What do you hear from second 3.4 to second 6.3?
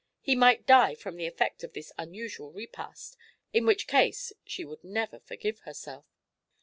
in which case she would never forgive herself.